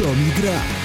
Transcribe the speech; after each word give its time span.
To 0.00 0.14
mi 0.14 0.32
gra. 0.32 0.79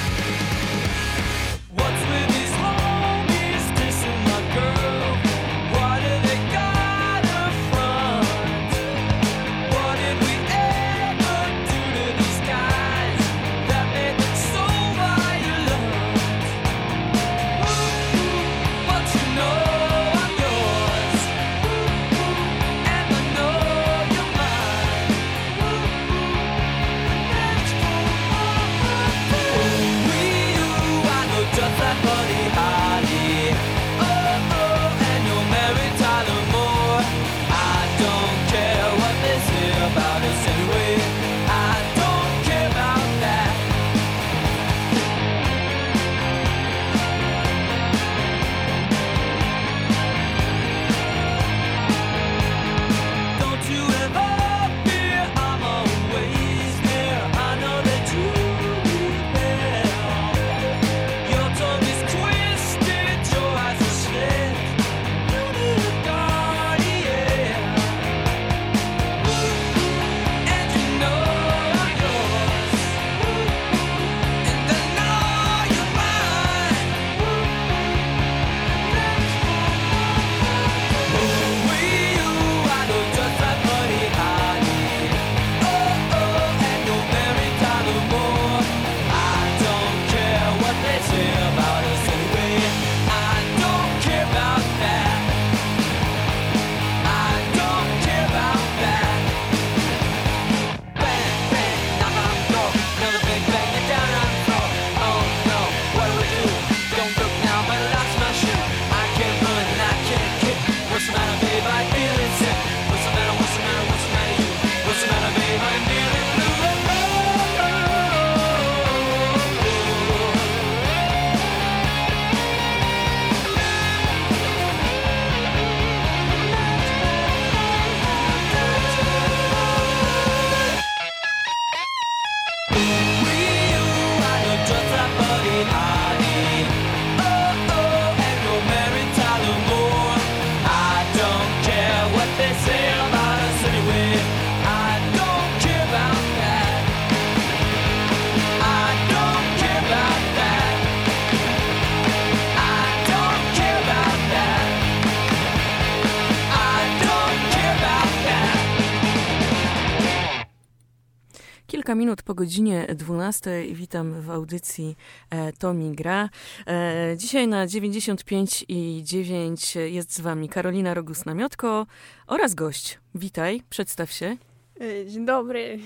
Godzinie 162.36 162.88
12 162.96 163.66
witam 163.72 164.22
w 164.22 164.32
audycji 164.32 164.96
e, 165.30 165.54
Tomi 165.54 165.96
Gra. 165.96 166.30
E, 166.68 167.14
dzisiaj 167.18 167.48
na 167.48 167.68
95 167.68 168.66
i 168.68 169.02
9 169.04 169.76
jest 169.76 170.14
z 170.14 170.22
wami 170.22 170.50
Karolina 170.50 170.94
Rogus-Namiotko 170.94 171.86
oraz 172.28 172.54
gość. 172.54 173.00
Witaj, 173.16 173.62
przedstaw 173.70 174.12
się. 174.12 174.38
E, 174.82 175.06
dzień 175.06 175.26
dobry. 175.26 175.80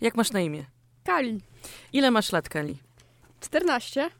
Jak 0.00 0.14
masz 0.14 0.32
na 0.32 0.40
imię? 0.40 0.64
Kali. 1.04 1.40
Ile 1.92 2.10
masz 2.10 2.32
lat, 2.32 2.48
Kali? 2.48 2.76
14. 3.40 4.10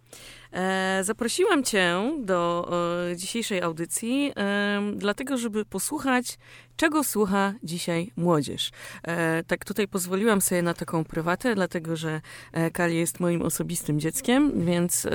E, 0.53 1.05
zaprosiłam 1.05 1.65
Cię 1.65 2.13
do 2.19 2.71
dzisiejszej 3.17 3.63
audycji, 3.63 4.33
e, 4.37 4.93
dlatego, 4.97 5.39
żeby 5.39 5.65
posłuchać, 5.65 6.39
czego 6.77 7.05
słucha 7.05 7.55
dzisiaj 7.63 8.13
młodzież. 8.17 8.71
E, 9.03 9.45
tak 9.45 9.65
tutaj 9.65 9.89
pozwoliłam 9.89 10.41
sobie 10.41 10.63
na 10.63 10.75
taką 10.75 11.05
prywatę, 11.05 11.55
dlatego, 11.55 11.97
że 11.97 12.21
Kali 12.73 12.97
jest 12.97 13.21
moim 13.21 13.43
osobistym 13.43 14.01
dzieckiem, 14.01 14.65
więc 14.65 15.07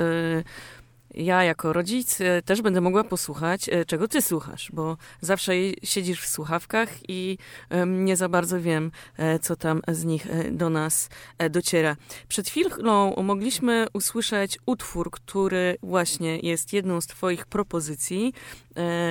ja 1.14 1.44
jako 1.44 1.72
rodzic 1.72 2.20
e, 2.20 2.42
też 2.42 2.62
będę 2.62 2.80
mogła 2.80 3.04
posłuchać, 3.04 3.68
e, 3.68 3.84
czego 3.84 4.08
ty 4.08 4.22
słuchasz, 4.22 4.70
bo 4.72 4.96
zawsze 5.20 5.52
siedzisz 5.82 6.20
w 6.20 6.28
słuchawkach 6.28 6.88
i 7.08 7.38
nie 7.86 8.16
za 8.16 8.28
bardzo 8.28 8.60
wiem, 8.60 8.90
e, 9.16 9.38
co 9.38 9.56
tam 9.56 9.82
z 9.88 10.04
nich 10.04 10.26
do 10.52 10.70
nas 10.70 11.08
dociera. 11.50 11.96
Przed 12.28 12.48
chwilą 12.48 13.14
mogliśmy 13.22 13.86
usłyszeć 13.92 14.58
utwór, 14.66 15.10
który 15.10 15.76
właśnie 15.82 16.38
jest 16.38 16.72
jedną 16.72 17.00
z 17.00 17.06
twoich 17.06 17.46
propozycji. 17.46 18.32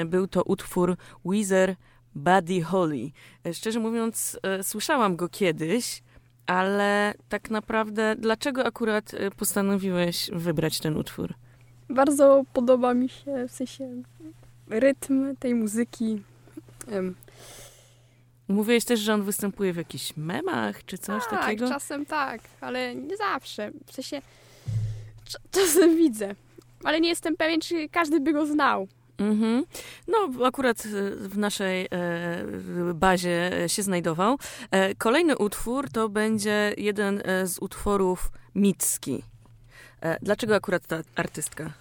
Był 0.06 0.28
to 0.28 0.44
utwór 0.44 0.98
Weezer 1.26 1.76
Buddy 2.16 2.62
Holly. 2.62 3.12
Szczerze 3.54 3.80
mówiąc, 3.80 4.40
słyszałam 4.62 5.16
go 5.16 5.30
kiedyś, 5.30 6.02
ale 6.46 7.14
tak 7.30 7.50
naprawdę 7.50 8.16
dlaczego 8.20 8.66
akurat 8.66 9.12
postanowiłeś 9.38 10.30
wybrać 10.34 10.80
ten 10.80 10.98
utwór? 10.98 11.34
Bardzo 11.90 12.44
podoba 12.54 12.94
mi 12.94 13.10
się, 13.10 13.48
w 13.48 13.52
sensie 13.52 13.90
rytm 14.70 15.36
tej 15.36 15.56
muzyki. 15.56 16.22
Mówiłeś 18.48 18.86
też, 18.86 19.00
że 19.00 19.14
on 19.14 19.24
występuje 19.24 19.74
w 19.74 19.78
jakichś 19.78 20.18
memach, 20.18 20.86
czy 20.86 20.98
coś 20.98 21.24
tak, 21.30 21.42
takiego? 21.42 21.70
czasem 21.70 22.06
tak, 22.06 22.42
ale 22.62 22.96
nie 22.96 23.18
zawsze. 23.18 23.72
W 23.86 23.94
sensie 23.94 24.22
czasem 25.52 25.98
widzę, 25.98 26.36
ale 26.84 27.02
nie 27.02 27.10
jestem 27.10 27.38
pewien, 27.38 27.62
czy 27.62 27.90
każdy 27.90 28.20
by 28.20 28.34
go 28.34 28.46
znał. 28.46 28.88
Mhm. 29.18 29.66
No, 30.08 30.46
akurat 30.46 30.86
e, 30.86 31.12
w 31.30 31.38
naszej 31.38 31.86
e, 31.86 31.90
bazie 32.94 33.52
się 33.68 33.84
znajdował. 33.84 34.38
E, 34.72 34.96
kolejny 34.96 35.38
utwór 35.38 35.90
to 35.90 36.10
będzie 36.10 36.74
jeden 36.78 37.22
e, 37.26 37.48
z 37.48 37.60
utworów 37.60 38.32
Micki. 38.56 39.24
E, 40.02 40.18
dlaczego 40.22 40.56
akurat 40.56 40.88
ta 40.88 41.02
artystka? 41.16 41.72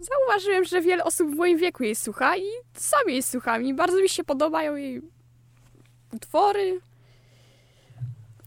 Zauważyłem, 0.00 0.64
że 0.64 0.80
wiele 0.80 1.04
osób 1.04 1.30
w 1.30 1.36
moim 1.36 1.58
wieku 1.58 1.82
jej 1.82 1.94
słucha 1.94 2.36
i 2.36 2.44
sam 2.74 3.08
jej 3.08 3.22
słucham 3.22 3.64
i 3.64 3.74
bardzo 3.74 4.02
mi 4.02 4.08
się 4.08 4.24
podobają 4.24 4.76
jej 4.76 5.02
utwory. 6.12 6.80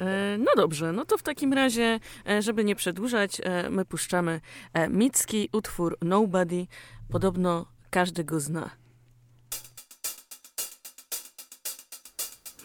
E, 0.02 0.38
no 0.38 0.52
dobrze, 0.56 0.92
no 0.92 1.06
to 1.06 1.18
w 1.18 1.24
takim 1.24 1.54
razie, 1.54 2.00
e, 2.30 2.42
żeby 2.42 2.64
nie 2.64 2.76
przedłużać, 2.76 3.42
my 3.70 3.86
puszczamy 3.86 4.42
Micki 4.90 5.50
utwór 5.52 5.98
Nobody. 6.02 6.68
Podobno 7.10 7.66
każdy 7.90 8.24
go 8.24 8.40
zna. 8.40 8.70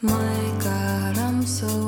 My 0.02 0.12
God, 0.62 1.16
I'm 1.16 1.42
so 1.44 1.87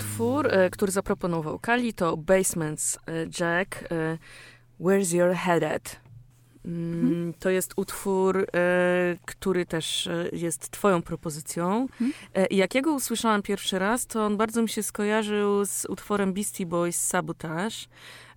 utwór, 0.00 0.46
e, 0.54 0.70
który 0.70 0.92
zaproponował 0.92 1.58
Kali, 1.58 1.94
to 1.94 2.16
Basement's 2.16 2.98
e, 3.06 3.12
Jack, 3.40 3.84
e, 3.92 4.18
Where's 4.80 5.14
Your 5.14 5.34
Head 5.34 5.62
At? 5.62 6.00
Mm, 6.64 7.32
To 7.38 7.50
jest 7.50 7.72
utwór, 7.76 8.46
e, 8.54 9.16
który 9.26 9.66
też 9.66 10.08
jest 10.32 10.70
twoją 10.70 11.02
propozycją. 11.02 11.82
Mhm. 11.82 12.12
E, 12.34 12.46
I 12.46 12.56
jak 12.56 12.74
ja 12.74 12.80
go 12.82 12.92
usłyszałam 12.94 13.42
pierwszy 13.42 13.78
raz, 13.78 14.06
to 14.06 14.24
on 14.26 14.36
bardzo 14.36 14.62
mi 14.62 14.68
się 14.68 14.82
skojarzył 14.82 15.64
z 15.64 15.84
utworem 15.84 16.32
Beastie 16.32 16.66
Boys 16.66 17.00
Sabotage. 17.06 17.76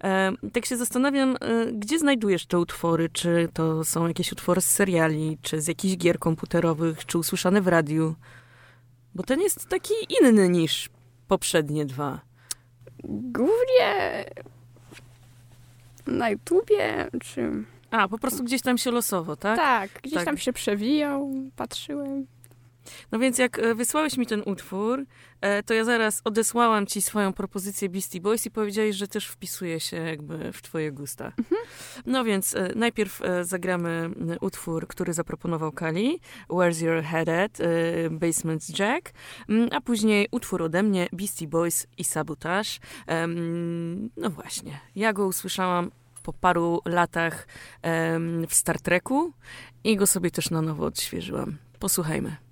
E, 0.03 0.31
tak 0.53 0.65
się 0.65 0.77
zastanawiam, 0.77 1.37
gdzie 1.73 1.99
znajdujesz 1.99 2.45
te 2.45 2.59
utwory? 2.59 3.09
Czy 3.09 3.49
to 3.53 3.85
są 3.85 4.07
jakieś 4.07 4.31
utwory 4.31 4.61
z 4.61 4.65
seriali, 4.69 5.37
czy 5.41 5.61
z 5.61 5.67
jakichś 5.67 5.97
gier 5.97 6.19
komputerowych, 6.19 7.05
czy 7.05 7.17
usłyszane 7.17 7.61
w 7.61 7.67
radiu? 7.67 8.15
Bo 9.15 9.23
ten 9.23 9.41
jest 9.41 9.67
taki 9.67 9.93
inny 10.21 10.49
niż 10.49 10.89
poprzednie 11.29 11.85
dwa. 11.85 12.19
Głównie 13.03 14.25
na 16.07 16.29
YouTubie, 16.29 17.07
czy... 17.21 17.51
A, 17.91 18.07
po 18.07 18.17
prostu 18.17 18.43
gdzieś 18.43 18.61
tam 18.61 18.77
się 18.77 18.91
losowo, 18.91 19.35
tak? 19.35 19.57
Tak, 19.57 19.91
gdzieś 20.03 20.13
Tak. 20.13 20.25
tam 20.25 20.37
się 20.37 20.53
przewijał, 20.53 21.31
patrzyłem. 21.55 22.25
No 23.11 23.19
więc 23.19 23.37
jak 23.37 23.59
e, 23.59 23.75
wysłałeś 23.75 24.17
mi 24.17 24.25
ten 24.25 24.41
utwór, 24.45 25.05
e, 25.41 25.63
to 25.63 25.73
ja 25.73 25.83
zaraz 25.83 26.21
odesłałam 26.23 26.85
ci 26.85 27.01
swoją 27.01 27.33
propozycję 27.33 27.89
Beastie 27.89 28.21
Boys 28.21 28.45
i 28.45 28.51
powiedziałeś, 28.51 28.95
że 28.95 29.07
też 29.07 29.27
wpisuje 29.27 29.79
się 29.79 29.97
jakby 29.97 30.53
w 30.53 30.61
twoje 30.61 30.91
gusta. 30.91 31.31
No 32.05 32.23
więc 32.23 32.55
e, 32.55 32.71
najpierw 32.75 33.21
zagramy 33.41 34.09
utwór, 34.41 34.87
który 34.87 35.13
zaproponował 35.13 35.71
Kali, 35.71 36.19
Where's 36.49 36.85
Your 36.85 37.03
Head 37.03 37.29
At, 37.29 37.57
Basement 38.11 38.79
Jack, 38.79 39.11
a 39.71 39.81
później 39.81 40.27
utwór 40.31 40.61
ode 40.61 40.83
mnie, 40.83 41.07
Beastie 41.13 41.47
Boys 41.47 41.87
i 41.97 42.03
Sabotage. 42.03 42.69
No 44.17 44.29
właśnie, 44.29 44.79
ja 44.95 45.13
go 45.13 45.27
usłyszałam 45.27 45.91
po 46.23 46.33
paru 46.33 46.81
latach 46.85 47.47
w 48.47 48.53
Star 48.53 48.81
Treku 48.81 49.33
i 49.83 49.95
go 49.95 50.07
sobie 50.07 50.31
też 50.31 50.49
na 50.49 50.61
nowo 50.61 50.85
odświeżyłam. 50.85 51.57
Posłuchajmy. 51.79 52.48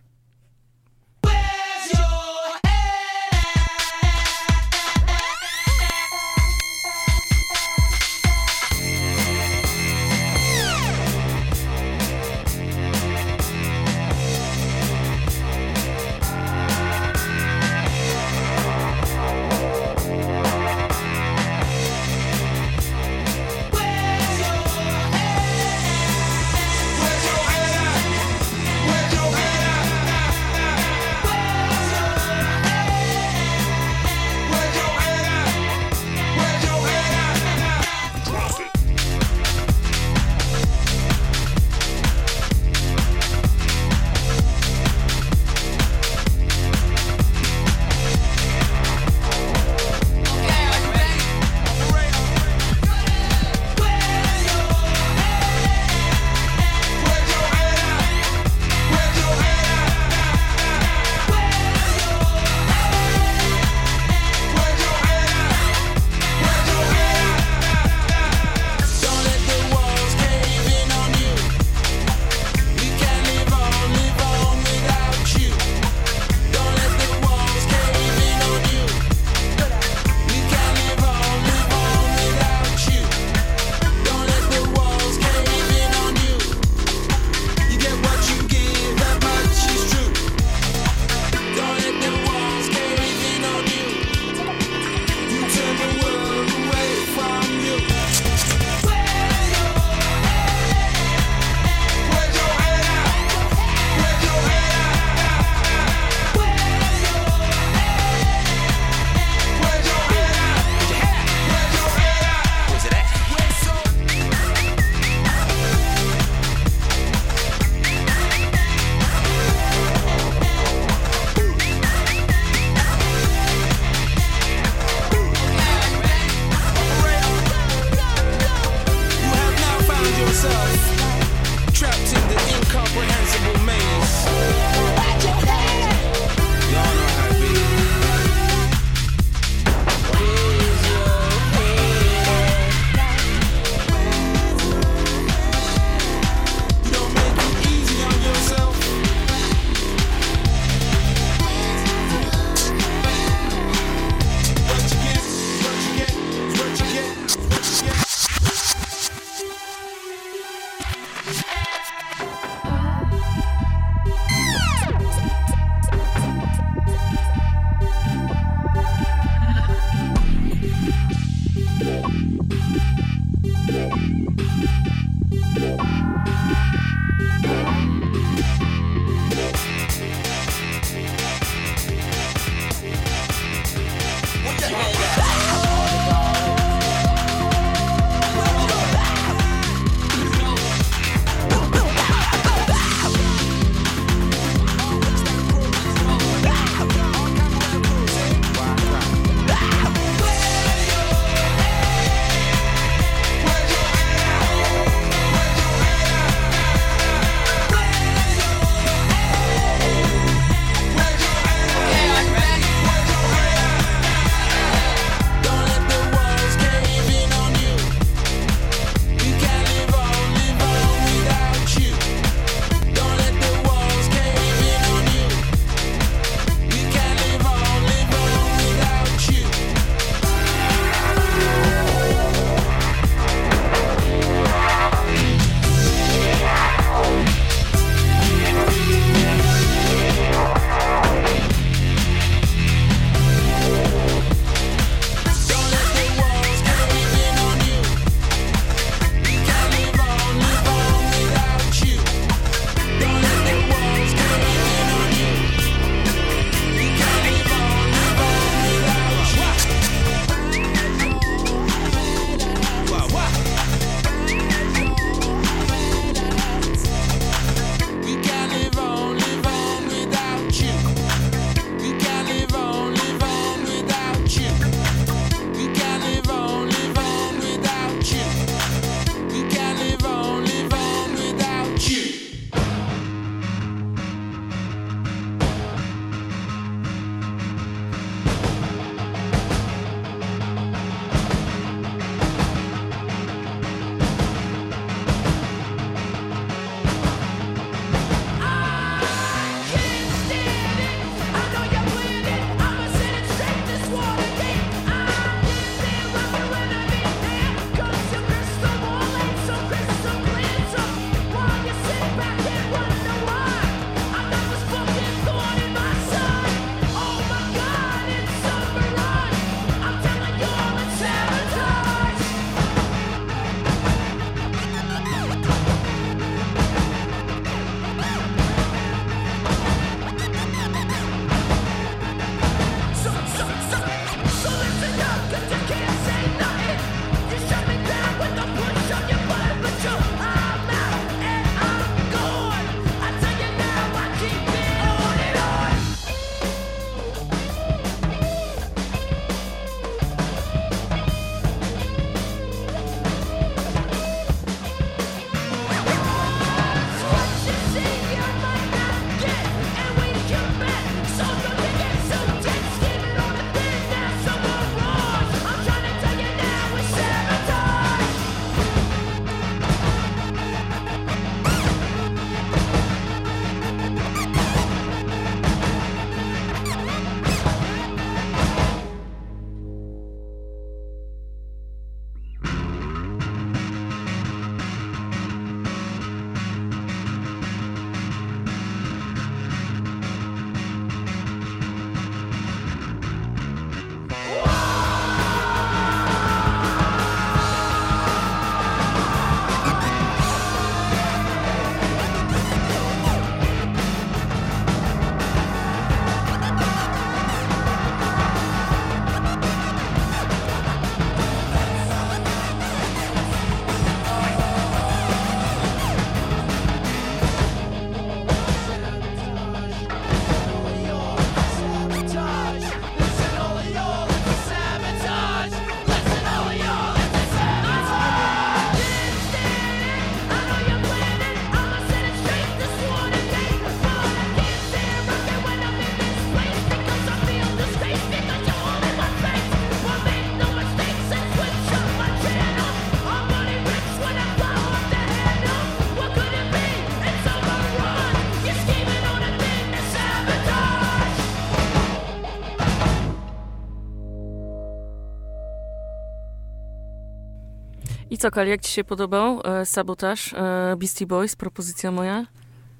I 458.18 458.20
co, 458.20 458.32
Kali, 458.32 458.50
jak 458.50 458.62
ci 458.62 458.72
się 458.72 458.84
podobał 458.84 459.42
e, 459.44 459.66
sabotaż 459.66 460.34
e, 460.34 460.76
Beastie 460.78 461.08
Boys, 461.08 461.36
propozycja 461.36 461.92
moja? 461.92 462.26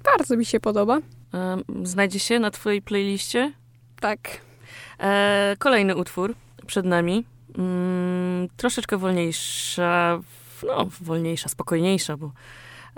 Bardzo 0.04 0.36
mi 0.36 0.44
się 0.44 0.60
podoba. 0.60 0.98
E, 1.34 1.56
znajdzie 1.82 2.18
się 2.18 2.38
na 2.38 2.50
twojej 2.50 2.82
playliście? 2.82 3.52
Tak. 4.00 4.18
E, 5.00 5.56
kolejny 5.58 5.96
utwór 5.96 6.34
przed 6.66 6.86
nami. 6.86 7.24
Mm, 7.58 8.48
troszeczkę 8.56 8.96
wolniejsza, 8.96 10.20
no 10.66 10.88
wolniejsza, 11.00 11.48
spokojniejsza, 11.48 12.16
bo 12.16 12.32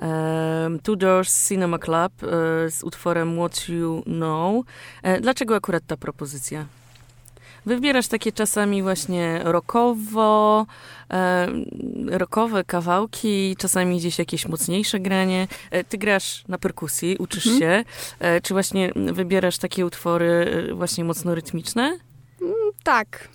e, 0.03 0.69
Two 0.83 0.97
Doors 0.97 1.49
Cinema 1.49 1.79
Club 1.79 2.13
e, 2.23 2.27
z 2.71 2.83
utworem 2.85 3.37
What 3.37 3.69
You 3.69 4.03
Know. 4.03 4.65
Dlaczego 5.21 5.55
akurat 5.57 5.83
ta 5.87 5.97
propozycja? 5.97 6.67
Wybierasz 7.67 8.09
takie 8.09 8.33
czasami 8.33 8.83
właśnie 8.83 9.41
rockowo, 9.45 10.67
e, 11.13 11.49
rockowe 12.07 12.65
kawałki, 12.65 13.57
czasami 13.59 13.99
gdzieś 13.99 14.19
jakieś 14.19 14.47
mocniejsze 14.47 15.01
granie. 15.01 15.49
E, 15.71 15.85
ty 15.85 15.99
grasz 15.99 16.45
na 16.49 16.59
perkusji, 16.59 17.17
uczysz 17.19 17.47
Mhm. 17.47 17.61
się. 17.61 17.85
E, 18.21 18.41
czy 18.41 18.55
właśnie 18.55 18.93
wybierasz 18.95 19.59
takie 19.59 19.87
utwory 19.87 20.67
e, 20.71 20.75
właśnie 20.75 21.05
mocno 21.05 21.35
rytmiczne? 21.35 21.99
Tak. 22.83 23.29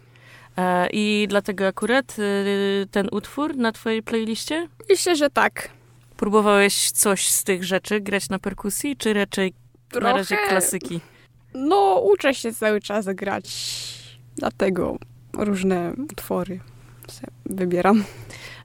E, 0.58 0.88
I 0.92 1.26
dlatego 1.30 1.68
akurat 1.68 2.16
e, 2.20 2.86
ten 2.92 3.08
utwór 3.12 3.56
na 3.58 3.72
twojej 3.72 4.04
playliście? 4.04 4.68
Myślę, 4.90 5.16
że 5.16 5.30
tak. 5.30 5.70
Próbowałeś 6.18 6.92
coś 6.92 7.28
z 7.28 7.44
tych 7.44 7.64
rzeczy 7.64 8.02
grać 8.02 8.30
na 8.30 8.40
perkusji, 8.40 8.98
czy 8.98 9.14
raczej 9.14 9.54
Trochę... 9.90 10.08
na 10.08 10.14
razie 10.18 10.38
klasyki? 10.50 11.00
No, 11.54 12.00
uczę 12.14 12.34
się 12.36 12.54
cały 12.54 12.82
czas 12.82 13.06
grać. 13.06 13.46
Dlatego 14.36 14.98
różne 15.38 15.94
utwory 16.12 16.60
wybieram. 17.46 18.04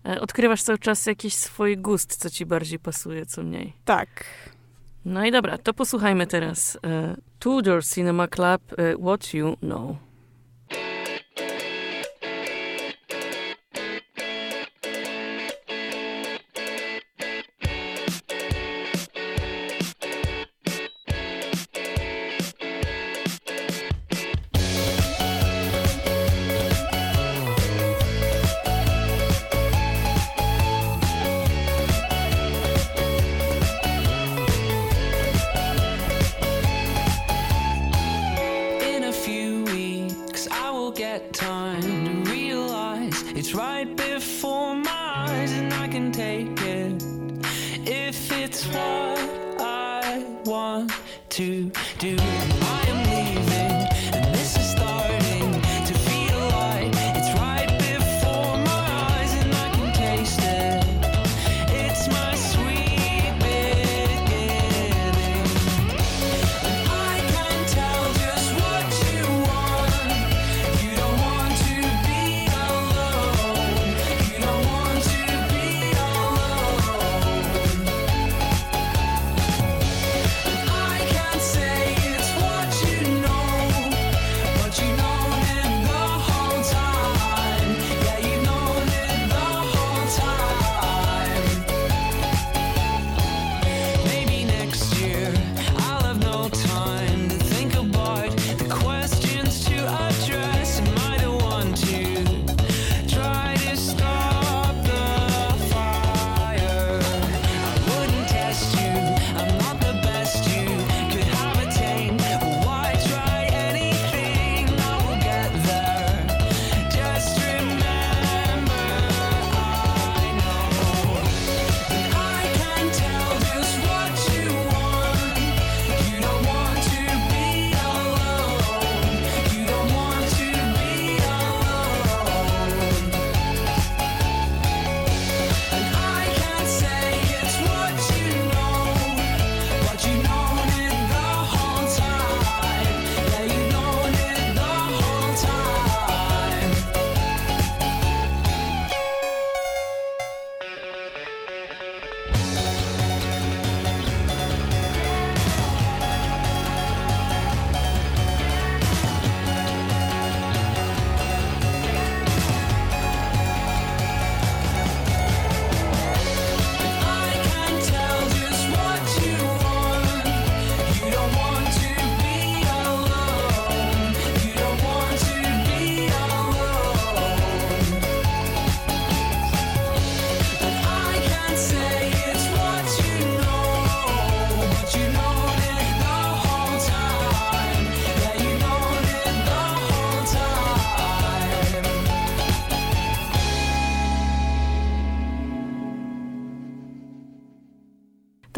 E, 0.09 0.21
Odkrywasz 0.21 0.63
cały 0.63 0.79
czas 0.79 1.07
jakiś 1.07 1.35
swój 1.35 1.77
gust, 1.77 2.17
co 2.17 2.31
ci 2.31 2.47
bardziej 2.47 2.79
pasuje, 2.79 3.27
co 3.27 3.43
mniej. 3.43 3.73
Tak. 3.85 4.25
No 5.05 5.25
i 5.25 5.31
dobra, 5.31 5.59
to 5.59 5.75
posłuchajmy 5.75 6.27
teraz 6.27 6.79
e, 6.85 7.17
Tudor 7.39 7.85
Cinema 7.85 8.29
Club 8.29 8.63
e, 8.79 8.97
What 8.97 9.35
You 9.35 9.57
Know. 9.57 9.97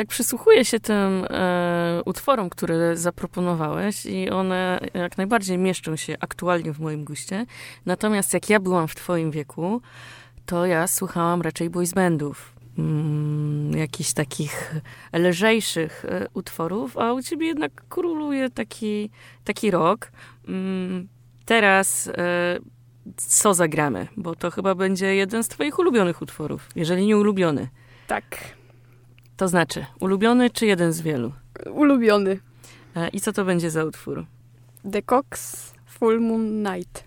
Tak 0.03 0.09
przysłuchuję 0.09 0.65
się 0.65 0.81
tym 0.81 1.27
e, 1.31 2.03
utworom, 2.05 2.51
które 2.51 2.97
zaproponowałeś 2.97 4.07
i 4.07 4.31
one 4.31 4.81
jak 4.95 5.19
najbardziej 5.19 5.59
mieszczą 5.59 5.97
się 5.97 6.17
aktualnie 6.21 6.73
w 6.73 6.81
moim 6.81 7.05
guście. 7.05 7.47
Natomiast 7.87 8.35
jak 8.35 8.51
ja 8.51 8.61
byłam 8.61 8.89
w 8.89 8.95
twoim 8.95 9.31
wieku, 9.31 9.81
to 10.47 10.67
ja 10.67 10.87
słuchałam 10.87 11.43
raczej 11.43 11.71
boys. 11.71 11.93
Mm, 12.79 13.77
jakichś 13.77 14.13
takich 14.13 14.75
lżejszych 15.13 16.05
e, 16.05 16.27
utworów, 16.35 16.99
a 16.99 17.13
u 17.13 17.23
ciebie 17.23 17.47
jednak 17.47 17.89
króluje 17.89 18.51
taki, 18.51 19.11
taki 19.45 19.71
rock. 19.71 20.13
Mm, 20.49 21.09
teraz 21.45 22.09
e, 22.09 22.59
co 23.17 23.55
zagramy? 23.55 24.09
Bo 24.17 24.35
to 24.35 24.51
chyba 24.51 24.75
będzie 24.75 25.15
jeden 25.15 25.45
z 25.45 25.49
twoich 25.49 25.79
ulubionych 25.79 26.23
utworów, 26.23 26.69
jeżeli 26.77 27.07
nie 27.07 27.17
ulubiony. 27.17 27.69
Tak. 28.07 28.62
To 29.43 29.49
znaczy, 29.49 29.87
ulubiony 30.01 30.51
czy 30.51 30.67
jeden 30.67 30.93
z 30.93 31.01
wielu? 31.01 31.33
Ulubiony. 31.71 32.39
E, 32.97 33.09
I 33.09 33.21
co 33.21 33.33
to 33.33 33.45
będzie 33.45 33.71
za 33.71 33.85
utwór? 33.85 34.27
The 34.93 35.03
Cox 35.03 35.73
Full 35.87 36.21
Moon 36.21 36.63
Night. 36.63 37.05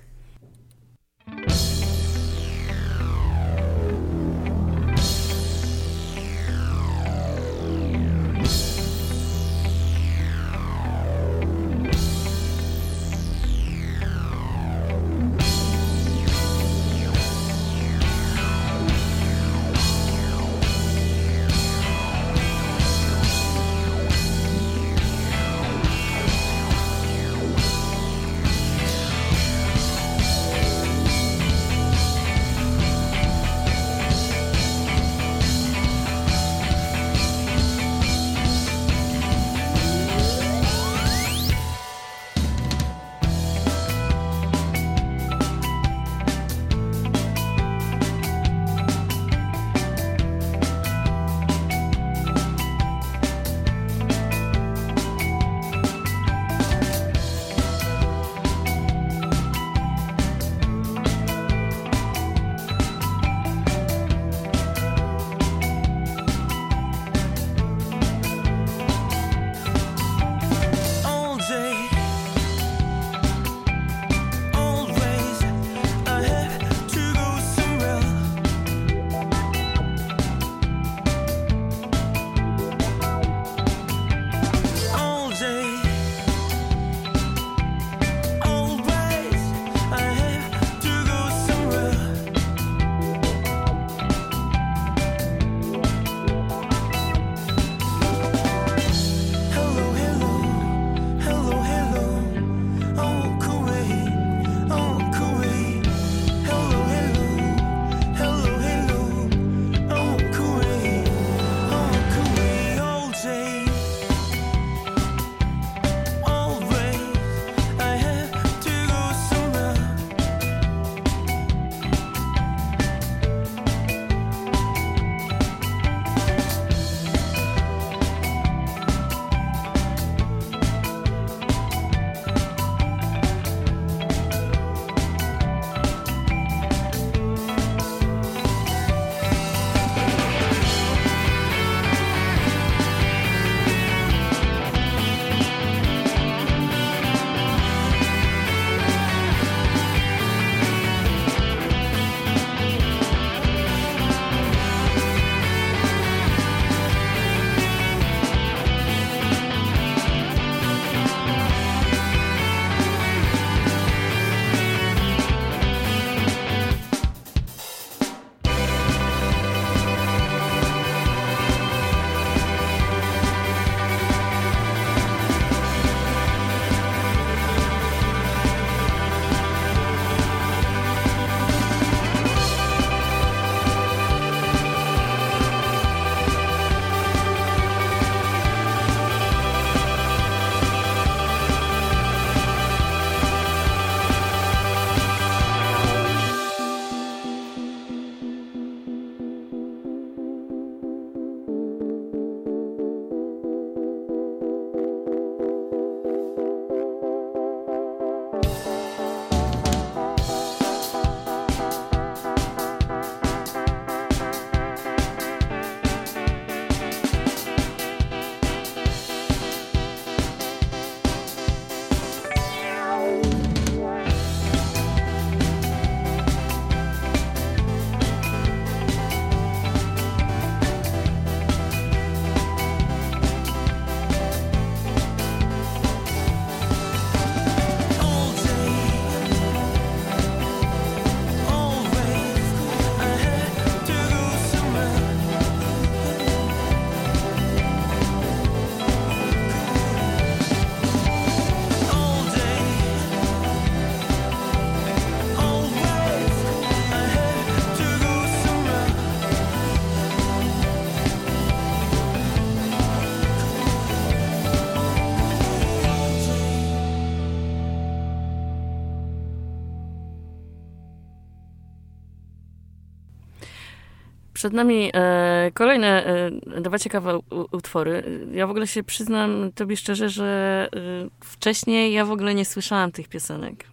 Przed 274.45 274.53
nami 274.53 274.91
e, 274.93 275.51
kolejne 275.53 276.05
e, 276.05 276.61
dwa 276.61 276.79
ciekawe 276.79 277.19
utwory. 277.51 278.03
Ja 278.31 278.47
w 278.47 278.49
ogóle 278.49 278.67
się 278.67 278.83
przyznam 278.83 279.51
tobie 279.55 279.77
szczerze, 279.77 280.09
że 280.09 280.67
e, 280.75 280.79
wcześniej 281.23 281.93
ja 281.93 282.05
w 282.05 282.11
ogóle 282.11 282.35
nie 282.35 282.45
słyszałam 282.45 282.91
tych 282.91 283.07
piosenek. 283.07 283.65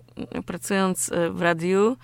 Pracując 0.46 1.12
e, 1.12 1.30
w 1.30 1.42
radiu 1.42 1.96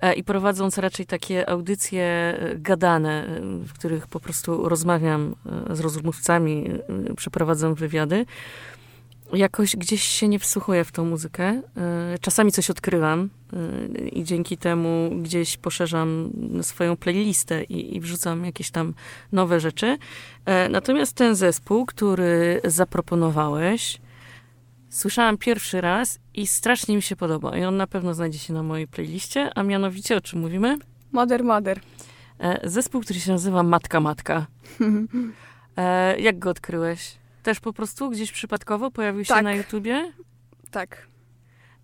e, 0.00 0.14
i 0.14 0.24
prowadząc 0.24 0.78
raczej 0.78 1.06
takie 1.06 1.50
audycje 1.50 2.02
e, 2.02 2.56
gadane, 2.56 3.26
w 3.42 3.72
których 3.72 4.06
po 4.06 4.20
prostu 4.20 4.68
rozmawiam 4.68 5.34
z 5.70 5.80
rozmówcami, 5.80 6.70
przeprowadzam 7.16 7.74
wywiady, 7.74 8.26
jakoś 9.32 9.76
gdzieś 9.76 10.02
się 10.02 10.28
nie 10.28 10.38
wsłuchuję 10.38 10.84
w 10.84 10.92
tą 10.92 11.04
muzykę. 11.04 11.62
E, 11.76 12.18
Czasami 12.20 12.52
coś 12.52 12.70
odkrywam 12.70 13.30
e, 13.52 14.08
i 14.08 14.24
dzięki 14.24 14.56
temu 14.58 15.10
gdzieś 15.22 15.56
poszerzam 15.56 16.30
swoją 16.62 16.96
playlistę 16.96 17.64
i, 17.64 17.96
i 17.96 18.00
wrzucam 18.00 18.44
jakieś 18.44 18.70
tam 18.70 18.94
nowe 19.32 19.60
rzeczy. 19.60 19.98
E, 20.44 20.68
Natomiast 20.68 21.12
ten 21.12 21.34
zespół, 21.34 21.86
który 21.86 22.60
zaproponowałeś, 22.64 23.98
słyszałam 24.90 25.38
pierwszy 25.38 25.80
raz 25.80 26.18
i 26.34 26.46
strasznie 26.46 26.96
mi 26.96 27.02
się 27.02 27.16
podoba. 27.16 27.58
I 27.58 27.64
on 27.64 27.76
na 27.76 27.86
pewno 27.86 28.14
znajdzie 28.14 28.38
się 28.38 28.52
na 28.52 28.62
mojej 28.62 28.88
playliście, 28.88 29.50
a 29.54 29.62
mianowicie 29.62 30.16
o 30.16 30.20
czym 30.20 30.40
mówimy? 30.40 30.78
Mother, 31.12 31.44
mother. 31.44 31.80
E, 32.38 32.70
Zespół, 32.70 33.00
który 33.00 33.20
się 33.20 33.32
nazywa 33.32 33.62
Matka 33.62 34.00
Matka. 34.00 34.46
Jak 36.18 36.38
go 36.38 36.50
odkryłeś? 36.50 37.14
Też 37.46 37.60
po 37.60 37.72
prostu 37.72 38.10
gdzieś 38.10 38.32
przypadkowo 38.32 38.90
pojawił 38.90 39.24
się 39.24 39.34
Tak. 39.34 39.44
na 39.44 39.54
YouTubie? 39.54 40.12
tak. 40.70 41.06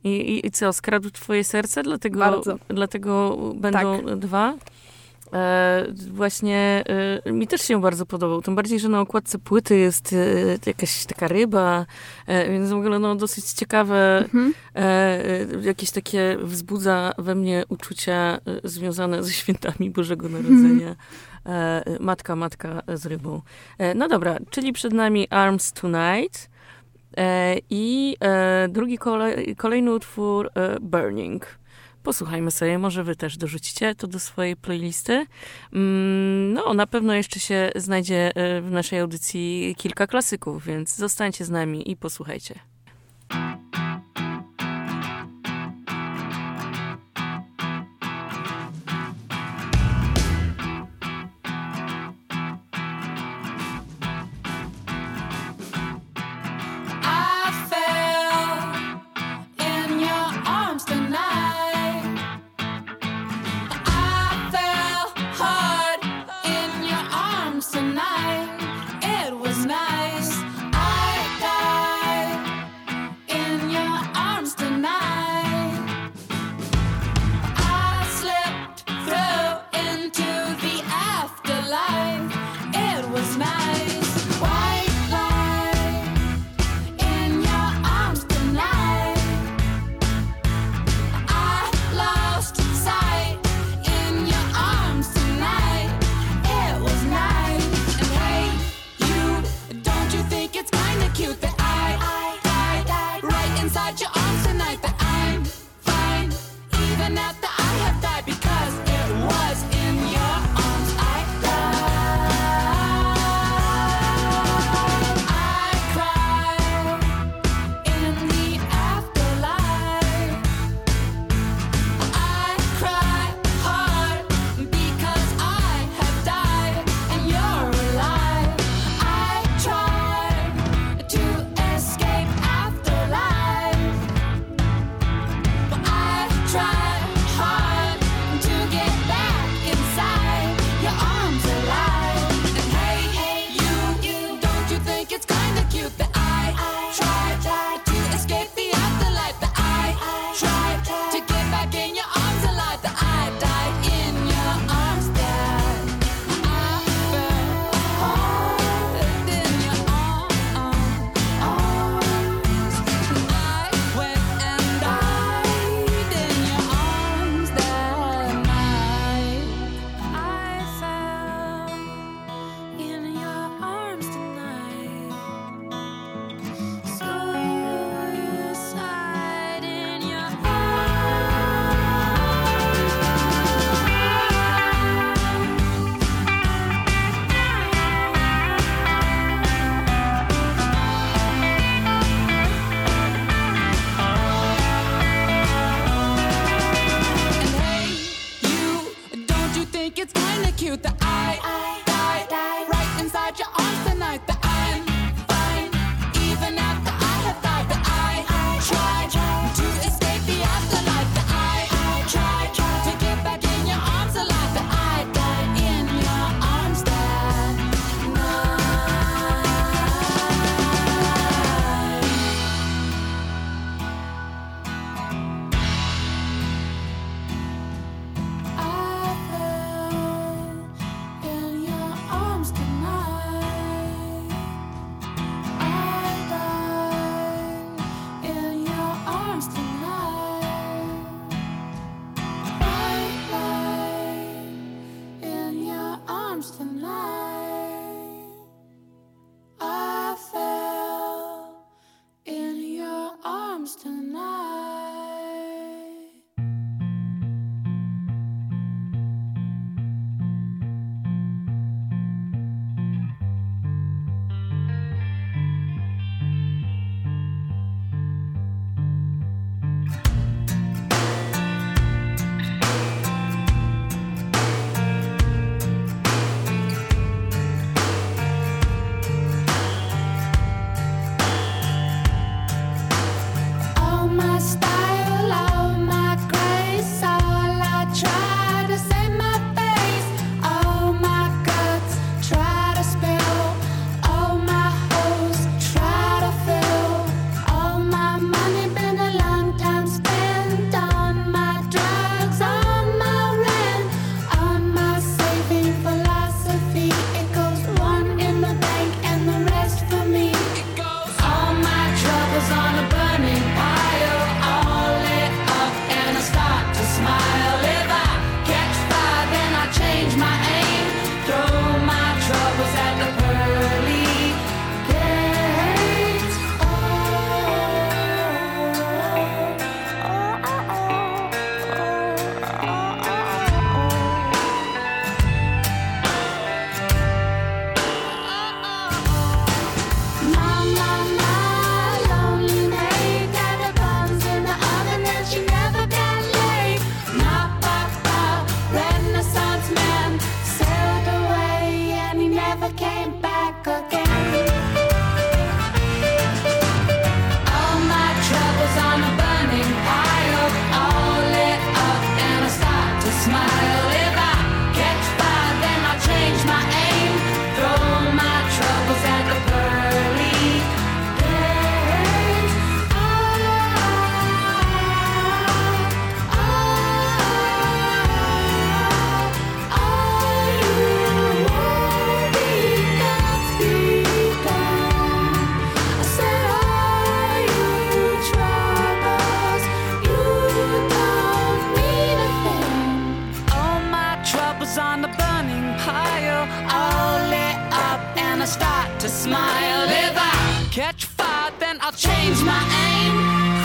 I, 0.04 0.08
i, 0.08 0.46
I 0.46 0.50
co, 0.50 0.72
skradł 0.72 1.10
twoje 1.10 1.44
serce? 1.44 1.82
Dlatego, 1.82 2.18
Bardzo. 2.18 2.58
dlatego 2.68 3.36
będą 3.54 4.04
dwa? 4.18 4.54
E, 5.32 5.86
właśnie 6.10 6.84
e, 7.24 7.32
mi 7.32 7.46
też 7.46 7.60
się 7.62 7.80
bardzo 7.80 8.06
podobał. 8.06 8.42
Tym 8.42 8.54
bardziej, 8.54 8.80
że 8.80 8.88
na 8.88 9.00
okładce 9.00 9.38
płyty 9.38 9.76
jest 9.78 10.12
e, 10.12 10.16
jakaś 10.66 11.04
taka 11.06 11.28
ryba, 11.28 11.86
e, 12.26 12.50
więc 12.50 12.70
w 12.70 12.74
ogóle 12.76 12.98
no, 12.98 13.14
dosyć 13.16 13.44
ciekawe, 13.44 14.18
Mhm. 14.24 14.54
e, 14.74 14.80
e, 14.80 15.46
jakieś 15.62 15.90
takie 15.90 16.36
wzbudza 16.42 17.12
we 17.18 17.34
mnie 17.34 17.64
uczucia 17.68 18.38
związane 18.64 19.24
ze 19.24 19.32
świętami 19.32 19.90
Bożego 19.90 20.28
Narodzenia. 20.28 20.90
E, 20.90 20.96
matka, 22.00 22.36
matka 22.36 22.82
z 22.94 23.06
rybą. 23.06 23.42
E, 23.78 23.94
no 23.94 24.08
dobra, 24.08 24.38
czyli 24.50 24.72
przed 24.72 24.92
nami 24.92 25.28
Arms 25.28 25.72
Tonight. 25.72 26.50
E, 27.16 27.56
I 27.70 28.16
e, 28.20 28.68
drugi 28.68 28.98
kolej, 28.98 29.56
kolejny 29.56 29.94
utwór 29.94 30.50
e, 30.54 30.80
Burning. 30.80 31.58
Posłuchajmy 32.02 32.50
sobie, 32.50 32.78
może 32.78 33.04
wy 33.04 33.16
też 33.16 33.36
dorzucicie 33.36 33.94
to 33.94 34.06
do 34.06 34.18
swojej 34.18 34.56
playlisty. 34.56 35.26
Mm, 35.72 36.52
no, 36.52 36.74
na 36.74 36.86
pewno 36.86 37.14
jeszcze 37.14 37.40
się 37.40 37.70
znajdzie 37.76 38.32
e, 38.34 38.60
w 38.60 38.70
naszej 38.70 38.98
audycji 38.98 39.74
kilka 39.78 40.06
klasyków, 40.06 40.64
więc 40.64 40.96
zostańcie 40.96 41.44
z 41.44 41.50
nami 41.50 41.90
i 41.90 41.96
posłuchajcie. 41.96 42.54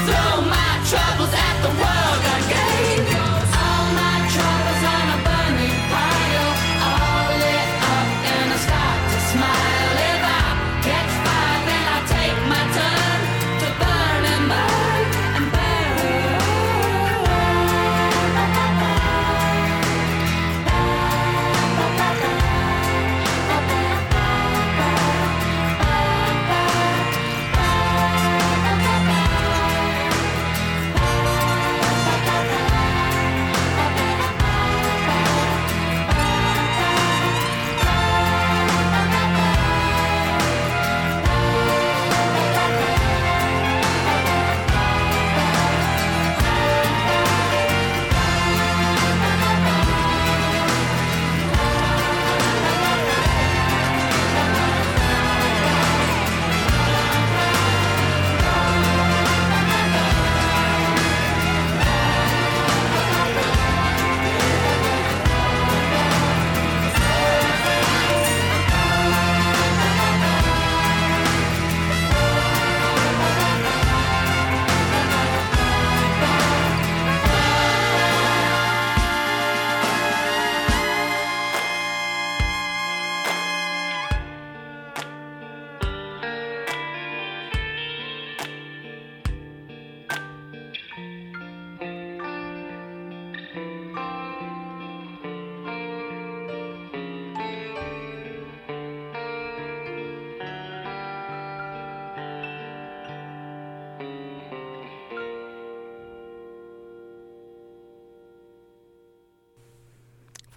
Throw 0.07 0.39
my 0.39 0.79
troubles 0.85 1.33
at 1.33 1.61
the 1.63 1.67
world 1.81 1.86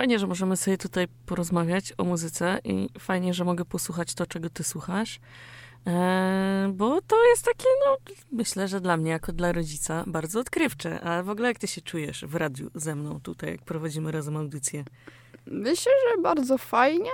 Fajnie, 0.00 0.18
że 0.18 0.26
możemy 0.26 0.56
sobie 0.56 0.78
tutaj 0.78 1.08
porozmawiać 1.26 1.92
o 1.98 2.04
muzyce 2.04 2.58
i 2.64 2.88
fajnie, 2.98 3.34
że 3.34 3.44
mogę 3.44 3.64
posłuchać 3.64 4.14
to, 4.14 4.26
czego 4.26 4.50
ty 4.50 4.64
słuchasz. 4.64 5.20
E, 5.86 6.72
bo 6.74 7.02
to 7.02 7.24
jest 7.30 7.44
takie, 7.44 7.68
no, 7.86 7.96
myślę, 8.32 8.68
że 8.68 8.80
dla 8.80 8.96
mnie, 8.96 9.10
jako 9.10 9.32
dla 9.32 9.52
rodzica, 9.52 10.04
bardzo 10.06 10.40
odkrywcze. 10.40 11.00
A 11.00 11.22
w 11.22 11.28
ogóle 11.30 11.48
jak 11.48 11.58
ty 11.58 11.66
się 11.66 11.80
czujesz 11.80 12.24
w 12.24 12.34
radiu 12.34 12.70
ze 12.74 12.94
mną 12.94 13.20
tutaj, 13.20 13.50
jak 13.50 13.62
prowadzimy 13.62 14.12
razem 14.12 14.36
audycję? 14.36 14.84
Myślę, 15.46 15.92
że 16.08 16.22
bardzo 16.22 16.58
fajnie. 16.58 17.10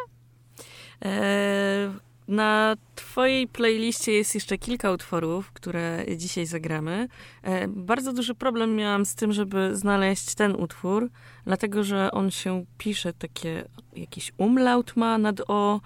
E, 1.05 1.93
na 2.29 2.77
twojej 2.95 3.49
playliście 3.49 4.13
jest 4.13 4.35
jeszcze 4.35 4.59
kilka 4.59 4.91
utworów, 4.93 5.53
które 5.53 6.05
dzisiaj 6.17 6.47
zagramy. 6.47 7.09
E, 7.43 7.69
bardzo 7.69 8.13
duży 8.13 8.35
problem 8.35 8.77
miałam 8.77 9.07
z 9.07 9.15
tym, 9.15 9.33
żeby 9.33 9.77
znaleźć 9.77 10.35
ten 10.35 10.55
utwór, 10.55 11.11
dlatego 11.45 11.85
że 11.85 12.11
on 12.11 12.31
się 12.31 12.65
pisze 12.79 13.13
takie, 13.13 13.65
jakiś 13.97 14.33
umlaut 14.39 14.97
ma 14.97 15.19
nad 15.19 15.41
o, 15.49 15.81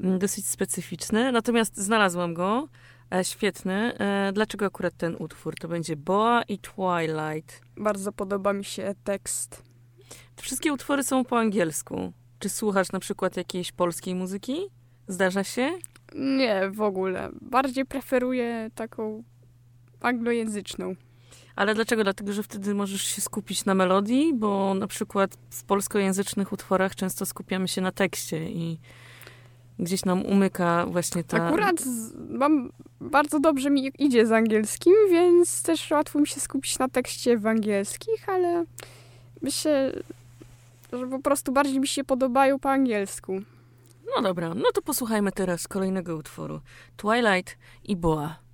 m, 0.00 0.18
dosyć 0.18 0.46
specyficzny. 0.46 1.32
Natomiast 1.32 1.76
znalazłam 1.76 2.34
go, 2.34 2.68
e, 3.14 3.24
świetny. 3.24 3.98
E, 3.98 4.32
dlaczego 4.32 4.66
akurat 4.66 4.96
ten 4.96 5.16
utwór? 5.18 5.54
To 5.54 5.68
będzie 5.68 5.96
Boa 5.96 6.42
i 6.42 6.58
Twilight. 6.58 7.60
Bardzo 7.76 8.12
podoba 8.12 8.52
mi 8.52 8.64
się 8.64 8.94
tekst. 9.04 9.62
Te 10.36 10.42
wszystkie 10.42 10.72
utwory 10.72 11.04
są 11.04 11.24
po 11.24 11.38
angielsku. 11.38 12.12
Czy 12.38 12.48
słuchasz 12.48 12.92
na 12.92 13.00
przykład 13.00 13.36
jakiejś 13.36 13.72
polskiej 13.72 14.14
muzyki? 14.14 14.56
Zdarza 15.08 15.44
się? 15.44 15.70
Nie, 16.14 16.70
w 16.70 16.80
ogóle. 16.80 17.30
Bardziej 17.40 17.84
preferuję 17.84 18.70
taką 18.74 19.22
anglojęzyczną. 20.00 20.94
Ale 21.56 21.74
dlaczego? 21.74 22.04
Dlatego, 22.04 22.32
że 22.32 22.42
wtedy 22.42 22.74
możesz 22.74 23.02
się 23.02 23.20
skupić 23.20 23.64
na 23.64 23.74
melodii, 23.74 24.34
bo 24.34 24.74
na 24.74 24.86
przykład 24.86 25.36
w 25.50 25.64
polskojęzycznych 25.64 26.52
utworach 26.52 26.94
często 26.94 27.26
skupiamy 27.26 27.68
się 27.68 27.80
na 27.80 27.92
tekście 27.92 28.50
i 28.50 28.78
gdzieś 29.78 30.04
nam 30.04 30.26
umyka 30.26 30.86
właśnie 30.86 31.24
ta... 31.24 31.46
Akurat 31.46 31.80
z, 31.80 32.14
mam 32.30 32.70
bardzo 33.00 33.40
dobrze 33.40 33.70
mi 33.70 33.92
idzie 33.98 34.26
z 34.26 34.32
angielskim, 34.32 34.92
więc 35.10 35.62
też 35.62 35.90
łatwo 35.90 36.18
mi 36.18 36.26
się 36.26 36.40
skupić 36.40 36.78
na 36.78 36.88
tekście 36.88 37.38
w 37.38 37.46
angielskich, 37.46 38.28
ale 38.28 38.64
myślę, 39.42 39.92
że 40.92 41.06
po 41.06 41.18
prostu 41.18 41.52
bardziej 41.52 41.80
mi 41.80 41.88
się 41.88 42.04
podobają 42.04 42.58
po 42.58 42.70
angielsku. 42.70 43.42
No 44.14 44.22
dobra, 44.22 44.54
no 44.54 44.64
to 44.74 44.82
posłuchajmy 44.82 45.32
teraz 45.32 45.68
kolejnego 45.68 46.16
utworu. 46.16 46.60
Twilight 46.96 47.58
i 47.84 47.96
Boa. 47.96 48.45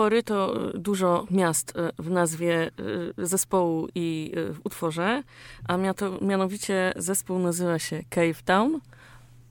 Utwory 0.00 0.22
to 0.22 0.70
e, 0.74 0.78
dużo 0.78 1.26
miast 1.30 1.76
e, 1.76 1.90
w 1.98 2.10
nazwie 2.10 2.70
e, 3.18 3.26
zespołu 3.26 3.88
i 3.94 4.32
w 4.34 4.58
utworze, 4.64 5.22
a 5.68 5.78
mianowicie 6.20 6.92
zespół 6.96 7.38
nazywa 7.38 7.78
się 7.78 8.02
Cave 8.10 8.42
Town, 8.44 8.80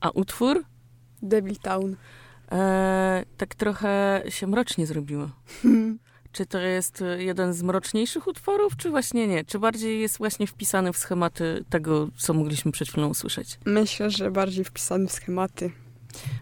a 0.00 0.10
utwór 0.10 0.64
Devil 1.22 1.56
Town. 1.56 1.96
e, 2.52 3.24
tak 3.36 3.54
trochę 3.54 4.22
się 4.28 4.46
mrocznie 4.46 4.86
zrobiło. 4.86 5.30
Czy 6.32 6.46
to 6.46 6.58
jest 6.58 7.04
jeden 7.18 7.54
z 7.54 7.62
mroczniejszych 7.62 8.26
utworów, 8.26 8.76
czy 8.76 8.90
właśnie 8.90 9.28
nie? 9.28 9.44
Czy 9.44 9.58
bardziej 9.58 10.00
jest 10.00 10.18
właśnie 10.18 10.46
wpisany 10.46 10.92
w 10.92 10.98
schematy 10.98 11.64
tego, 11.70 12.08
co 12.16 12.34
mogliśmy 12.34 12.72
przed 12.72 12.88
chwilą 12.88 13.08
usłyszeć? 13.08 13.58
Myślę, 13.64 14.10
że 14.10 14.30
bardziej 14.30 14.64
wpisany 14.64 15.06
w 15.06 15.12
schematy. 15.12 15.70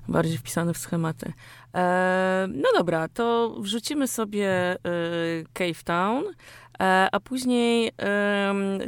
Bardziej 0.09 0.39
wpisany 0.39 0.75
w 0.75 0.79
schematy. 0.79 1.33
E, 1.75 2.47
no 2.55 2.69
dobra, 2.77 3.09
to 3.09 3.57
wrzucimy 3.59 4.09
sobie 4.09 4.49
e, 4.51 4.79
Cave 5.53 5.83
Town, 5.85 6.25
e, 6.81 7.09
a 7.13 7.21
później 7.21 7.93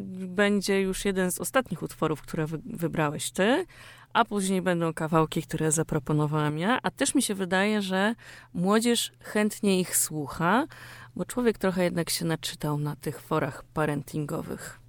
będzie 0.07 0.81
już 0.81 1.05
jeden 1.05 1.33
z 1.33 1.41
ostatnich 1.41 1.83
utworów, 1.83 2.23
które 2.23 2.47
wy, 2.47 2.59
wybrałeś 2.65 3.31
ty, 3.31 3.67
a 4.13 4.25
później 4.25 4.63
będą 4.63 4.95
kawałki, 4.95 5.43
które 5.43 5.73
zaproponowałam 5.73 6.59
ja, 6.59 6.79
a 6.83 6.91
też 6.91 7.15
mi 7.15 7.23
się 7.23 7.35
wydaje, 7.35 7.83
że 7.83 8.15
młodzież 8.55 9.13
chętnie 9.21 9.81
ich 9.81 9.97
słucha, 9.97 10.67
bo 11.17 11.25
człowiek 11.25 11.59
trochę 11.59 11.85
jednak 11.85 12.11
się 12.11 12.25
naczytał 12.25 12.79
na 12.79 12.97
tych 12.97 13.21
forach 13.21 13.65
parentingowych. 13.75 14.81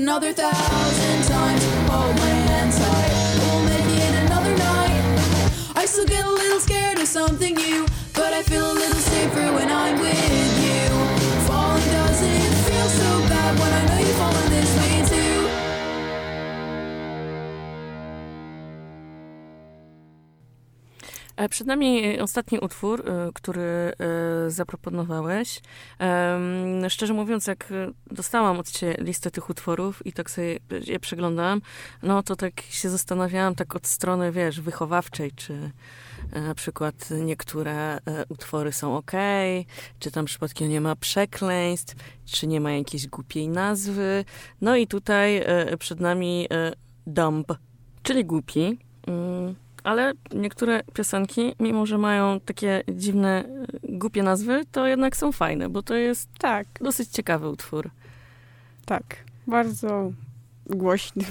Another 0.00 0.32
thousand 0.32 0.69
nami 21.70 22.20
ostatni 22.20 22.58
utwór, 22.58 23.00
e, 23.08 23.30
który 23.34 23.62
e, 23.62 23.92
zaproponowałeś. 24.50 25.60
Szczerze 26.88 27.14
mówiąc, 27.14 27.46
jak 27.46 27.72
dostałam 28.06 28.58
od 28.58 28.70
ciebie 28.70 28.96
listę 28.98 29.30
tych 29.30 29.50
utworów 29.50 30.06
i 30.06 30.12
tak 30.12 30.30
sobie 30.30 30.58
je 30.86 31.00
przeglądałam, 31.00 31.60
no 32.02 32.22
to 32.22 32.36
tak 32.36 32.60
się 32.60 32.90
zastanawiałam 32.90 33.54
tak 33.54 33.76
od 33.76 33.86
strony, 33.86 34.32
wiesz, 34.32 34.60
wychowawczej, 34.60 35.32
czy 35.32 35.70
e, 36.32 36.40
na 36.40 36.54
przykład 36.54 37.08
niektóre 37.10 37.96
e, 37.96 38.00
utwory 38.28 38.72
są 38.72 38.96
ok, 38.96 39.12
czy 39.98 40.10
tam 40.10 40.24
przypadkiem 40.24 40.68
nie 40.68 40.80
ma 40.80 40.96
przekleństw, 40.96 41.94
czy 42.24 42.46
nie 42.46 42.60
ma 42.60 42.72
jakiejś 42.72 43.06
głupiej 43.06 43.48
nazwy. 43.48 44.24
No 44.60 44.76
i 44.76 44.86
tutaj 44.86 45.36
e, 45.36 45.76
przed 45.76 46.00
nami 46.00 46.48
dumb, 47.06 47.52
czyli 48.02 48.24
głupi. 48.24 48.78
Ale 49.84 50.12
niektóre 50.34 50.82
piosenki, 50.94 51.54
mimo 51.60 51.86
że 51.86 51.98
mają 51.98 52.40
takie 52.40 52.82
dziwne, 52.92 53.44
e, 53.44 53.66
głupie 53.82 54.22
nazwy, 54.22 54.62
to 54.72 54.86
jednak 54.86 55.16
są 55.16 55.32
fajne, 55.32 55.68
bo 55.68 55.82
to 55.82 55.94
jest 55.94 56.28
Tak, 56.38 56.66
dosyć 56.80 57.08
ciekawy 57.08 57.48
utwór. 57.48 57.90
tak. 58.86 59.04
Bardzo 59.46 60.12
głośny. 60.66 61.24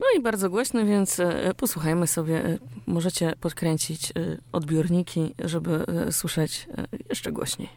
No 0.00 0.06
i 0.18 0.22
bardzo 0.22 0.50
głośny, 0.50 0.84
więc 0.84 1.20
e, 1.20 1.54
posłuchajmy 1.56 2.06
sobie. 2.06 2.44
E, 2.44 2.58
Możecie 2.86 3.32
podkręcić 3.40 4.12
odbiorniki, 4.52 5.34
żeby 5.44 5.84
słyszeć 6.10 6.68
jeszcze 7.08 7.32
głośniej. 7.32 7.68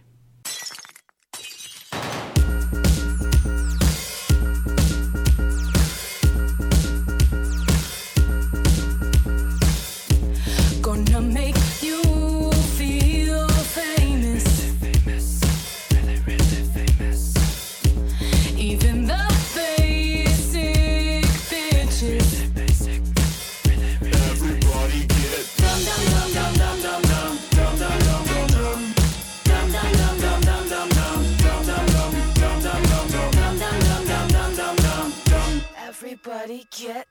Everybody 36.24 36.68
get 36.70 37.08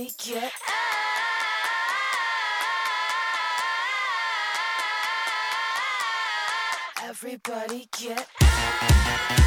me 0.00 0.10
get 0.16 0.44
out. 0.44 0.52
Everybody 7.04 7.86
get 7.98 8.26
out. 8.42 9.39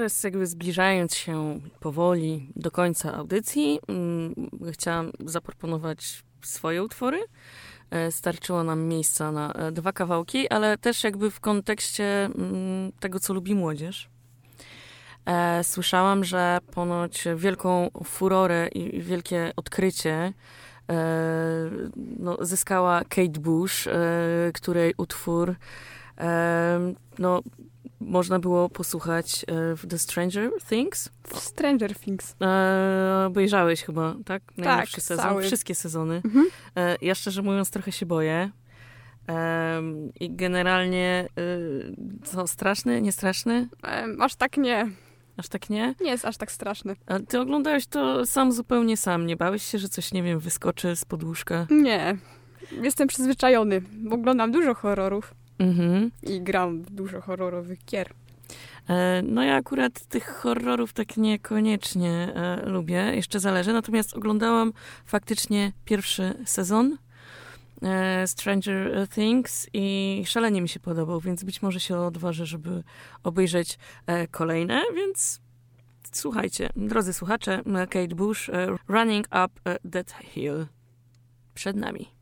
Teraz 0.00 0.24
jakby 0.24 0.46
zbliżając 0.46 1.14
się 1.14 1.60
powoli 1.80 2.52
do 2.56 2.70
końca 2.70 3.14
audycji, 3.14 3.80
mm, 3.88 4.34
chciałam 4.72 5.12
zaproponować 5.24 6.22
swoje 6.42 6.82
utwory. 6.82 7.18
E, 7.90 8.12
Starczyło 8.12 8.64
nam 8.64 8.80
miejsca 8.82 9.32
na 9.32 9.52
e, 9.52 9.72
dwa 9.72 9.92
kawałki, 9.92 10.48
ale 10.48 10.78
też 10.78 11.04
jakby 11.04 11.30
w 11.30 11.40
kontekście 11.40 12.24
mm, 12.24 12.92
tego, 13.00 13.20
co 13.20 13.34
lubi 13.34 13.54
młodzież. 13.54 14.08
E, 15.26 15.64
Słyszałam, 15.64 16.24
że 16.24 16.58
ponoć 16.72 17.24
wielką 17.36 17.90
furorę 18.04 18.68
i 18.68 19.02
wielkie 19.02 19.52
odkrycie 19.56 20.32
no, 21.96 22.36
zyskała 22.40 23.00
Kate 23.04 23.40
Bush, 23.40 23.88
której 24.54 24.94
utwór 24.96 25.54
no, 27.18 27.42
można 28.00 28.38
było 28.38 28.68
posłuchać 28.68 29.44
e, 29.48 29.76
w 29.76 29.86
The 29.86 29.98
Stranger 29.98 30.50
Things. 30.68 31.08
Stranger 31.34 31.94
Things. 31.98 32.36
E, 32.42 33.24
obejrzałeś 33.26 33.82
chyba, 33.82 34.14
tak? 34.24 34.42
Najnowszy 34.56 34.94
Tak, 34.96 35.02
sezon, 35.04 35.24
cały. 35.24 35.42
wszystkie 35.42 35.74
sezony. 35.74 36.22
Mhm. 36.24 36.46
E, 36.76 36.96
ja 37.02 37.14
szczerze 37.14 37.42
mówiąc 37.42 37.70
trochę 37.70 37.92
się 37.92 38.06
boję. 38.06 38.50
Em, 39.26 40.14
I 40.20 40.36
generalnie, 40.36 41.28
e, 41.38 42.24
co, 42.24 42.46
straszny, 42.46 43.02
nie 43.02 43.12
straszny? 43.12 43.68
Em, 43.82 44.22
aż 44.22 44.34
tak 44.34 44.56
nie. 44.56 44.88
Aż 45.36 45.48
tak 45.48 45.70
nie? 45.70 45.94
Nie 46.00 46.10
jest 46.10 46.24
aż 46.24 46.36
tak 46.36 46.52
straszny. 46.52 46.96
A 47.06 47.18
ty 47.18 47.40
oglądałeś 47.40 47.86
to 47.86 48.26
sam 48.26 48.52
zupełnie 48.52 48.96
sam, 48.96 49.26
nie 49.26 49.36
bałeś 49.36 49.62
się, 49.62 49.78
że 49.78 49.88
coś, 49.88 50.12
nie 50.12 50.22
wiem, 50.22 50.38
wyskoczy 50.38 50.96
z 50.96 51.04
podłóżka? 51.04 51.66
Nie. 51.70 52.16
Jestem 52.82 53.08
przyzwyczajony. 53.08 53.82
bo 53.92 54.14
Oglądam 54.14 54.52
dużo 54.52 54.74
horrorów 54.74 55.34
Mhm. 55.60 56.10
i 56.22 56.40
gram 56.40 56.82
dużo 56.82 57.20
horrorowych 57.20 57.84
gier. 57.84 58.10
E, 58.88 59.22
No 59.22 59.42
ja 59.42 59.54
akurat 59.56 60.06
tych 60.06 60.26
horrorów 60.28 60.92
tak 60.92 61.16
niekoniecznie 61.16 62.32
e, 62.34 62.68
lubię, 62.68 63.12
jeszcze 63.14 63.40
zależy. 63.40 63.72
Natomiast 63.72 64.16
oglądałam 64.16 64.72
faktycznie 65.06 65.72
pierwszy 65.84 66.34
sezon 66.46 66.98
e, 67.82 68.26
Stranger 68.26 69.08
Things 69.08 69.68
i 69.72 70.22
szalenie 70.26 70.62
mi 70.62 70.68
się 70.68 70.80
podobał, 70.80 71.20
więc 71.20 71.44
być 71.44 71.62
może 71.62 71.80
się 71.80 71.96
odważę, 71.98 72.46
żeby 72.46 72.82
obejrzeć 73.22 73.78
kolejne, 74.30 74.82
więc 74.94 75.40
słuchajcie, 76.12 76.70
drodzy 76.76 77.12
słuchacze, 77.12 77.62
Kate 77.90 78.14
Bush, 78.14 78.50
Running 78.88 79.26
Up 79.26 79.78
That 79.90 80.12
Hill 80.24 80.66
przed 81.54 81.76
nami. 81.76 82.19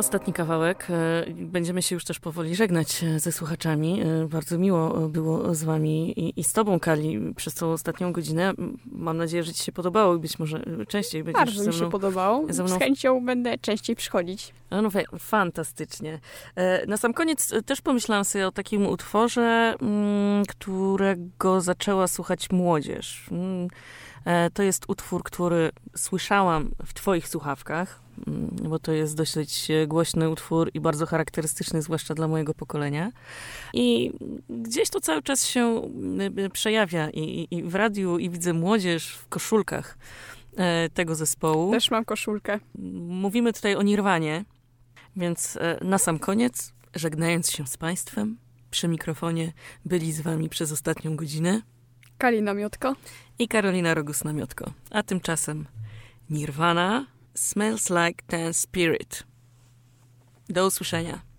Ostatni 0.00 0.32
kawałek. 0.32 0.86
E, 0.90 1.24
Będziemy 1.34 1.82
się 1.82 1.94
już 1.96 2.04
też 2.04 2.18
powoli 2.20 2.56
żegnać 2.56 3.04
e, 3.04 3.20
ze 3.20 3.32
słuchaczami. 3.32 4.02
E, 4.02 4.28
Bardzo 4.28 4.58
miło 4.58 5.08
było 5.08 5.54
z 5.54 5.64
wami 5.64 6.20
i, 6.20 6.40
i 6.40 6.44
z 6.44 6.52
tobą, 6.52 6.80
Kali, 6.80 7.34
przez 7.36 7.54
tą 7.54 7.72
ostatnią 7.72 8.12
godzinę. 8.12 8.52
Mam 8.92 9.16
nadzieję, 9.16 9.42
że 9.42 9.52
ci 9.52 9.64
się 9.64 9.72
podobało 9.72 10.16
i 10.16 10.18
być 10.18 10.38
może 10.38 10.62
częściej 10.88 11.24
będziesz 11.24 11.44
Bardzo 11.44 11.62
ze 11.62 11.70
mi 11.70 11.74
się 11.74 11.80
mną. 11.80 11.90
podobało. 11.90 12.46
ze 12.52 12.64
mną- 12.64 12.76
Z 12.76 12.78
chęcią 12.78 13.24
będę 13.26 13.58
częściej 13.58 13.96
przychodzić. 13.96 14.52
No, 14.70 14.90
fa- 14.90 15.18
fantastycznie. 15.18 16.18
Na 16.86 16.96
sam 16.96 17.14
koniec 17.14 17.52
też 17.66 17.80
pomyślałam 17.80 18.24
sobie 18.24 18.46
o 18.46 18.52
takim 18.52 18.86
utworze, 18.86 19.74
mm, 19.82 20.44
którego 20.46 21.60
zaczęła 21.60 22.08
słuchać 22.08 22.50
młodzież. 22.50 23.26
Mm, 24.24 24.46
e, 24.46 24.50
To 24.50 24.62
jest 24.62 24.84
utwór, 24.88 25.22
który 25.22 25.70
słyszałam 25.96 26.70
w 26.86 26.94
Twoich 26.94 27.28
słuchawkach, 27.28 28.00
mm, 28.26 28.50
bo 28.68 28.78
to 28.78 28.92
jest 28.92 29.16
dosyć 29.16 29.70
e, 29.70 29.86
głośny 29.86 30.30
utwór 30.30 30.70
i 30.74 30.80
bardzo 30.80 31.06
charakterystyczny, 31.06 31.82
zwłaszcza 31.82 32.14
dla 32.14 32.28
mojego 32.28 32.54
pokolenia. 32.54 33.12
I 33.74 34.12
gdzieś 34.48 34.90
to 34.90 35.00
cały 35.00 35.22
czas 35.22 35.46
się 35.46 35.82
e, 36.36 36.50
przejawia 36.50 37.10
i, 37.10 37.48
i- 37.50 37.62
w 37.62 37.74
radiu, 37.74 38.18
i 38.18 38.30
widzę 38.30 38.52
młodzież 38.52 39.14
w 39.14 39.28
koszulkach 39.28 39.98
tego 40.94 41.14
zespołu. 41.14 41.70
Też 41.72 41.90
mam 41.90 42.04
koszulkę. 42.04 42.60
Mówimy 43.08 43.52
tutaj 43.52 43.76
o 43.76 43.82
Nirwanie, 43.82 44.44
więc 45.16 45.58
na 45.80 45.98
sam 45.98 46.18
koniec, 46.18 46.72
żegnając 46.94 47.50
się 47.50 47.66
z 47.66 47.76
Państwem, 47.76 48.36
przy 48.70 48.88
mikrofonie 48.88 49.52
byli 49.84 50.12
z 50.12 50.20
Wami 50.20 50.48
przez 50.48 50.72
ostatnią 50.72 51.16
godzinę 51.16 51.62
Kali 52.18 52.42
namiotko. 52.42 52.94
I 53.40 53.48
Karolina 53.48 53.94
Rogus-Namiotko. 53.94 54.72
A 54.90 55.02
tymczasem 55.02 55.66
Nirvana 56.30 57.06
Smells 57.34 57.90
Like 57.90 58.24
Teen 58.26 58.54
Spirit. 58.54 59.24
Do 60.48 60.66
usłyszenia. 60.66 61.29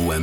WMFM. 0.00 0.20